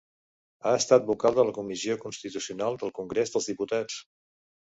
[0.67, 4.01] Ha estat vocal de la Comissió Constitucional del Congrés dels Diputats.